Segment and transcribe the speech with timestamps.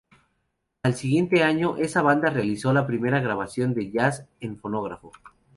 [0.81, 5.11] Al siguiente año, esa banda realizó la primera grabación de jazz en fonógrafo.